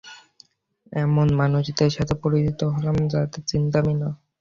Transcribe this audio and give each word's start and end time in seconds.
এমন 0.93 1.27
মানুষদের 1.35 1.89
সাথে 1.91 2.13
পরিচিত 2.23 2.59
হলাম 2.73 2.97
যদের 3.05 3.41
চিনতামই 3.49 3.95
না। 3.95 4.09